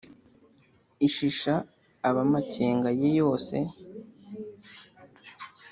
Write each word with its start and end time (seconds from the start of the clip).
Ishisha 1.07 1.53
ab’amakenga 2.07 2.89
ye 2.99 3.09
yose 3.19 3.55